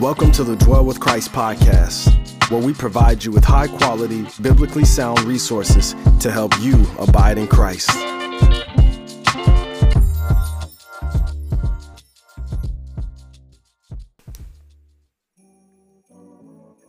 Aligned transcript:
Welcome 0.00 0.30
to 0.32 0.44
the 0.44 0.56
Dwell 0.56 0.84
with 0.84 1.00
Christ 1.00 1.32
podcast, 1.32 2.50
where 2.50 2.60
we 2.60 2.74
provide 2.74 3.24
you 3.24 3.32
with 3.32 3.44
high 3.44 3.66
quality, 3.66 4.26
biblically 4.42 4.84
sound 4.84 5.22
resources 5.22 5.94
to 6.20 6.30
help 6.30 6.52
you 6.60 6.84
abide 6.98 7.38
in 7.38 7.46
Christ. 7.46 7.88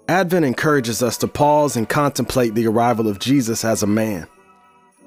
Advent 0.10 0.46
encourages 0.46 1.02
us 1.02 1.18
to 1.20 1.30
pause 1.30 1.78
and 1.78 1.88
contemplate 1.88 2.56
the 2.56 2.68
arrival 2.68 3.08
of 3.08 3.20
Jesus 3.20 3.64
as 3.64 3.84
a 3.84 3.88
man, 3.88 4.28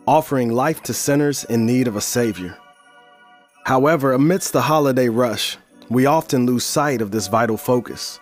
offering 0.06 0.50
life 0.50 0.82
to 0.84 0.94
sinners 0.94 1.44
in 1.44 1.66
need 1.66 1.86
of 1.86 1.96
a 1.96 2.00
Savior. 2.00 2.56
However, 3.66 4.14
amidst 4.14 4.54
the 4.54 4.62
holiday 4.62 5.10
rush, 5.10 5.58
we 5.90 6.06
often 6.06 6.46
lose 6.46 6.64
sight 6.64 7.02
of 7.02 7.10
this 7.10 7.26
vital 7.26 7.56
focus. 7.56 8.20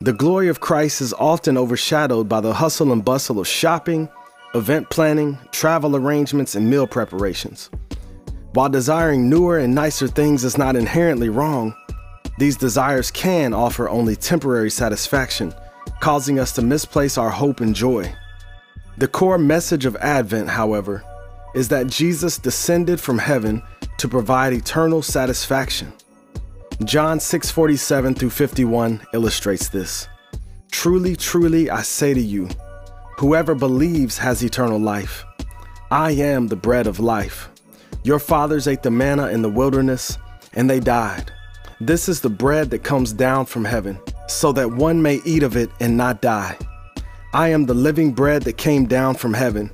The 0.00 0.12
glory 0.12 0.48
of 0.48 0.60
Christ 0.60 1.00
is 1.00 1.14
often 1.14 1.56
overshadowed 1.56 2.28
by 2.28 2.40
the 2.42 2.52
hustle 2.52 2.92
and 2.92 3.04
bustle 3.04 3.40
of 3.40 3.48
shopping, 3.48 4.08
event 4.54 4.90
planning, 4.90 5.38
travel 5.52 5.96
arrangements, 5.96 6.54
and 6.54 6.68
meal 6.68 6.86
preparations. 6.86 7.70
While 8.52 8.68
desiring 8.68 9.30
newer 9.30 9.58
and 9.58 9.74
nicer 9.74 10.06
things 10.06 10.44
is 10.44 10.58
not 10.58 10.76
inherently 10.76 11.30
wrong, 11.30 11.74
these 12.38 12.56
desires 12.56 13.10
can 13.10 13.54
offer 13.54 13.88
only 13.88 14.16
temporary 14.16 14.70
satisfaction, 14.70 15.54
causing 16.00 16.38
us 16.38 16.52
to 16.52 16.62
misplace 16.62 17.16
our 17.16 17.30
hope 17.30 17.60
and 17.60 17.74
joy. 17.74 18.12
The 18.98 19.08
core 19.08 19.38
message 19.38 19.86
of 19.86 19.96
Advent, 19.96 20.50
however, 20.50 21.04
is 21.54 21.68
that 21.68 21.86
Jesus 21.86 22.38
descended 22.38 23.00
from 23.00 23.18
heaven 23.18 23.62
to 23.98 24.08
provide 24.08 24.52
eternal 24.52 25.02
satisfaction. 25.02 25.92
John 26.84 27.18
6:47 27.18 28.14
through 28.14 28.30
51 28.30 29.02
illustrates 29.12 29.68
this. 29.68 30.08
Truly, 30.72 31.14
truly, 31.14 31.68
I 31.68 31.82
say 31.82 32.14
to 32.14 32.20
you, 32.20 32.48
whoever 33.18 33.54
believes 33.54 34.16
has 34.16 34.42
eternal 34.42 34.80
life. 34.80 35.26
I 35.90 36.12
am 36.12 36.46
the 36.46 36.56
bread 36.56 36.86
of 36.86 36.98
life. 36.98 37.50
Your 38.02 38.18
fathers 38.18 38.66
ate 38.66 38.82
the 38.82 38.90
manna 38.90 39.28
in 39.28 39.42
the 39.42 39.50
wilderness, 39.50 40.16
and 40.54 40.70
they 40.70 40.80
died. 40.80 41.30
This 41.82 42.08
is 42.08 42.22
the 42.22 42.30
bread 42.30 42.70
that 42.70 42.82
comes 42.82 43.12
down 43.12 43.44
from 43.44 43.66
heaven, 43.66 43.98
so 44.26 44.50
that 44.52 44.72
one 44.72 45.02
may 45.02 45.20
eat 45.26 45.42
of 45.42 45.58
it 45.58 45.70
and 45.80 45.98
not 45.98 46.22
die. 46.22 46.56
I 47.34 47.48
am 47.48 47.66
the 47.66 47.74
living 47.74 48.12
bread 48.12 48.44
that 48.44 48.56
came 48.56 48.86
down 48.86 49.16
from 49.16 49.34
heaven. 49.34 49.70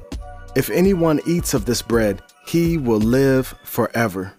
If 0.57 0.71
anyone 0.71 1.21
eats 1.25 1.55
of 1.55 1.67
this 1.67 1.83
bread, 1.83 2.21
he 2.47 2.79
will 2.79 2.99
live 2.99 3.55
forever. 3.62 4.33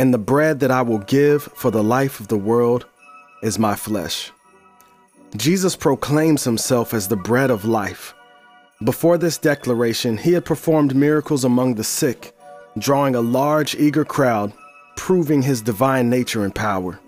And 0.00 0.14
the 0.14 0.26
bread 0.32 0.60
that 0.60 0.70
I 0.70 0.80
will 0.80 1.00
give 1.00 1.42
for 1.42 1.70
the 1.70 1.82
life 1.82 2.20
of 2.20 2.28
the 2.28 2.38
world 2.38 2.86
is 3.42 3.58
my 3.58 3.74
flesh. 3.74 4.32
Jesus 5.36 5.76
proclaims 5.76 6.42
himself 6.42 6.94
as 6.94 7.06
the 7.06 7.18
bread 7.18 7.50
of 7.50 7.66
life. 7.66 8.14
Before 8.82 9.18
this 9.18 9.36
declaration, 9.36 10.16
he 10.16 10.32
had 10.32 10.46
performed 10.46 10.96
miracles 10.96 11.44
among 11.44 11.74
the 11.74 11.84
sick, 11.84 12.34
drawing 12.78 13.14
a 13.14 13.20
large, 13.20 13.74
eager 13.74 14.06
crowd 14.06 14.54
proving 14.96 15.42
his 15.42 15.60
divine 15.60 16.08
nature 16.08 16.44
and 16.44 16.54
power. 16.54 16.98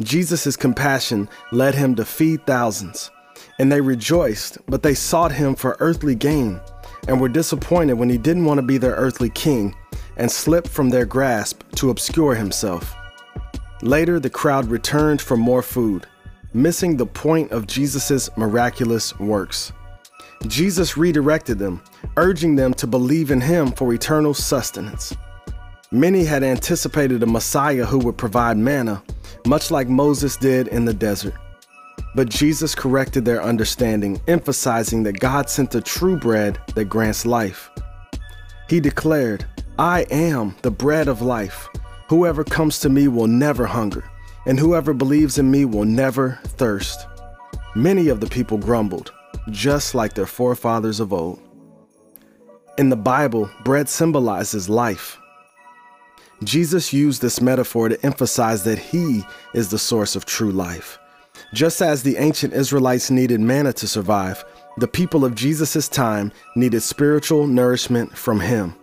Jesus' 0.00 0.56
compassion 0.56 1.28
led 1.52 1.76
him 1.76 1.94
to 1.94 2.04
feed 2.04 2.44
thousands, 2.44 3.12
and 3.60 3.70
they 3.70 3.80
rejoiced, 3.80 4.58
but 4.66 4.82
they 4.82 4.94
sought 4.94 5.30
him 5.30 5.54
for 5.54 5.76
earthly 5.78 6.16
gain 6.16 6.60
and 7.06 7.20
were 7.20 7.28
disappointed 7.28 7.94
when 7.94 8.10
he 8.10 8.18
didn't 8.18 8.46
want 8.46 8.58
to 8.58 8.66
be 8.66 8.78
their 8.78 8.96
earthly 8.96 9.30
king 9.30 9.76
and 10.16 10.30
slipped 10.30 10.68
from 10.68 10.90
their 10.90 11.06
grasp 11.06 11.62
to 11.76 11.90
obscure 11.90 12.34
himself. 12.34 12.94
Later, 13.82 14.20
the 14.20 14.30
crowd 14.30 14.66
returned 14.66 15.20
for 15.20 15.36
more 15.36 15.62
food, 15.62 16.06
missing 16.54 16.96
the 16.96 17.06
point 17.06 17.50
of 17.50 17.66
Jesus' 17.66 18.30
miraculous 18.36 19.18
works. 19.18 19.72
Jesus 20.46 20.96
redirected 20.96 21.58
them, 21.58 21.82
urging 22.16 22.56
them 22.56 22.74
to 22.74 22.86
believe 22.86 23.30
in 23.30 23.40
him 23.40 23.72
for 23.72 23.92
eternal 23.92 24.34
sustenance. 24.34 25.16
Many 25.90 26.24
had 26.24 26.42
anticipated 26.42 27.22
a 27.22 27.26
Messiah 27.26 27.84
who 27.84 27.98
would 27.98 28.16
provide 28.16 28.56
manna, 28.56 29.02
much 29.46 29.70
like 29.70 29.88
Moses 29.88 30.36
did 30.36 30.68
in 30.68 30.84
the 30.84 30.94
desert. 30.94 31.34
But 32.14 32.28
Jesus 32.28 32.74
corrected 32.74 33.24
their 33.24 33.42
understanding, 33.42 34.20
emphasizing 34.28 35.02
that 35.04 35.20
God 35.20 35.48
sent 35.48 35.70
the 35.70 35.80
true 35.80 36.16
bread 36.18 36.58
that 36.74 36.86
grants 36.86 37.24
life. 37.24 37.70
He 38.68 38.80
declared, 38.80 39.44
I 39.78 40.02
am 40.10 40.54
the 40.60 40.70
bread 40.70 41.08
of 41.08 41.22
life. 41.22 41.68
Whoever 42.08 42.44
comes 42.44 42.78
to 42.80 42.90
me 42.90 43.08
will 43.08 43.26
never 43.26 43.64
hunger, 43.64 44.04
and 44.44 44.58
whoever 44.58 44.92
believes 44.92 45.38
in 45.38 45.50
me 45.50 45.64
will 45.64 45.86
never 45.86 46.38
thirst. 46.44 47.06
Many 47.74 48.08
of 48.08 48.20
the 48.20 48.26
people 48.26 48.58
grumbled, 48.58 49.12
just 49.48 49.94
like 49.94 50.12
their 50.12 50.26
forefathers 50.26 51.00
of 51.00 51.14
old. 51.14 51.40
In 52.76 52.90
the 52.90 52.96
Bible, 52.96 53.50
bread 53.64 53.88
symbolizes 53.88 54.68
life. 54.68 55.18
Jesus 56.44 56.92
used 56.92 57.22
this 57.22 57.40
metaphor 57.40 57.88
to 57.88 58.04
emphasize 58.04 58.64
that 58.64 58.78
he 58.78 59.24
is 59.54 59.70
the 59.70 59.78
source 59.78 60.14
of 60.14 60.26
true 60.26 60.50
life. 60.50 60.98
Just 61.54 61.80
as 61.80 62.02
the 62.02 62.18
ancient 62.18 62.52
Israelites 62.52 63.10
needed 63.10 63.40
manna 63.40 63.72
to 63.74 63.88
survive, 63.88 64.44
the 64.76 64.88
people 64.88 65.24
of 65.24 65.34
Jesus' 65.34 65.88
time 65.88 66.30
needed 66.56 66.82
spiritual 66.82 67.46
nourishment 67.46 68.16
from 68.16 68.40
him. 68.40 68.74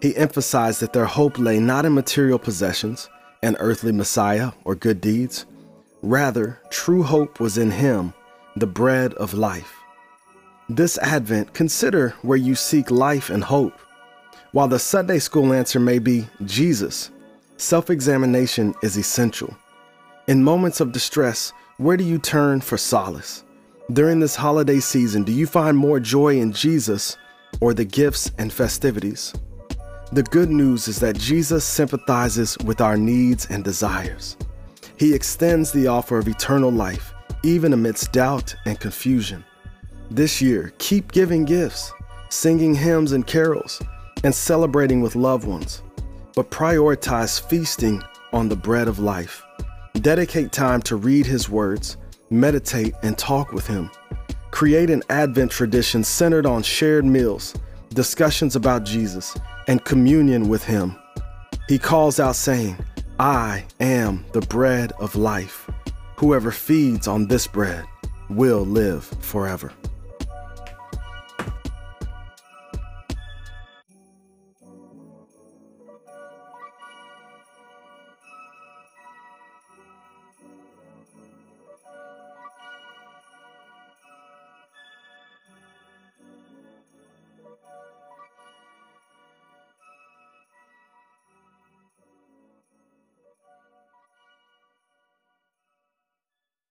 He 0.00 0.16
emphasized 0.16 0.80
that 0.80 0.92
their 0.92 1.06
hope 1.06 1.38
lay 1.38 1.58
not 1.58 1.86
in 1.86 1.94
material 1.94 2.38
possessions, 2.38 3.08
an 3.42 3.56
earthly 3.58 3.92
Messiah, 3.92 4.52
or 4.64 4.74
good 4.74 5.00
deeds. 5.00 5.46
Rather, 6.02 6.60
true 6.70 7.02
hope 7.02 7.40
was 7.40 7.56
in 7.56 7.70
him, 7.70 8.12
the 8.56 8.66
bread 8.66 9.14
of 9.14 9.34
life. 9.34 9.80
This 10.68 10.98
Advent, 10.98 11.54
consider 11.54 12.10
where 12.22 12.36
you 12.36 12.54
seek 12.54 12.90
life 12.90 13.30
and 13.30 13.42
hope. 13.42 13.78
While 14.52 14.68
the 14.68 14.78
Sunday 14.78 15.18
school 15.18 15.52
answer 15.52 15.80
may 15.80 15.98
be 15.98 16.26
Jesus, 16.44 17.10
self 17.56 17.88
examination 17.88 18.74
is 18.82 18.96
essential. 18.96 19.56
In 20.26 20.42
moments 20.42 20.80
of 20.80 20.92
distress, 20.92 21.52
where 21.78 21.96
do 21.96 22.04
you 22.04 22.18
turn 22.18 22.60
for 22.60 22.76
solace? 22.76 23.44
During 23.92 24.18
this 24.18 24.34
holiday 24.34 24.80
season, 24.80 25.22
do 25.22 25.32
you 25.32 25.46
find 25.46 25.76
more 25.76 26.00
joy 26.00 26.38
in 26.40 26.52
Jesus 26.52 27.16
or 27.60 27.72
the 27.72 27.84
gifts 27.84 28.32
and 28.38 28.52
festivities? 28.52 29.32
The 30.12 30.22
good 30.22 30.50
news 30.50 30.86
is 30.86 31.00
that 31.00 31.18
Jesus 31.18 31.64
sympathizes 31.64 32.56
with 32.64 32.80
our 32.80 32.96
needs 32.96 33.48
and 33.50 33.64
desires. 33.64 34.36
He 34.96 35.12
extends 35.12 35.72
the 35.72 35.88
offer 35.88 36.18
of 36.18 36.28
eternal 36.28 36.70
life, 36.70 37.12
even 37.42 37.72
amidst 37.72 38.12
doubt 38.12 38.54
and 38.66 38.78
confusion. 38.78 39.44
This 40.08 40.40
year, 40.40 40.72
keep 40.78 41.10
giving 41.10 41.44
gifts, 41.44 41.92
singing 42.30 42.72
hymns 42.72 43.12
and 43.12 43.26
carols, 43.26 43.82
and 44.22 44.32
celebrating 44.32 45.00
with 45.00 45.16
loved 45.16 45.44
ones, 45.44 45.82
but 46.36 46.52
prioritize 46.52 47.40
feasting 47.40 48.00
on 48.32 48.48
the 48.48 48.56
bread 48.56 48.86
of 48.86 49.00
life. 49.00 49.42
Dedicate 49.94 50.52
time 50.52 50.80
to 50.82 50.94
read 50.94 51.26
His 51.26 51.48
words, 51.50 51.96
meditate, 52.30 52.94
and 53.02 53.18
talk 53.18 53.50
with 53.50 53.66
Him. 53.66 53.90
Create 54.52 54.88
an 54.88 55.02
Advent 55.10 55.50
tradition 55.50 56.04
centered 56.04 56.46
on 56.46 56.62
shared 56.62 57.04
meals, 57.04 57.54
discussions 57.92 58.54
about 58.54 58.84
Jesus, 58.84 59.36
and 59.66 59.84
communion 59.84 60.48
with 60.48 60.64
Him. 60.64 60.96
He 61.68 61.78
calls 61.78 62.20
out, 62.20 62.36
saying, 62.36 62.76
I 63.18 63.64
am 63.80 64.24
the 64.32 64.42
bread 64.42 64.92
of 65.00 65.16
life. 65.16 65.68
Whoever 66.16 66.50
feeds 66.50 67.08
on 67.08 67.26
this 67.26 67.46
bread 67.46 67.84
will 68.28 68.64
live 68.64 69.04
forever. 69.20 69.72